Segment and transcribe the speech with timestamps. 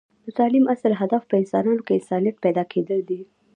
[0.25, 3.21] د تعلیم اصل هدف په انسان کې انسانیت پیدا کیدل دی